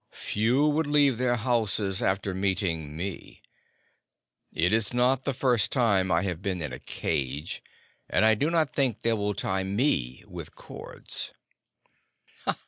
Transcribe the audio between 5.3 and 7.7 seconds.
first time I have been in a cage;